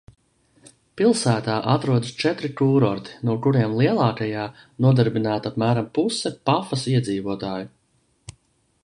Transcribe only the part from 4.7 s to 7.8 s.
nodarbināta apmēram puse Pafas iedzīvotāju.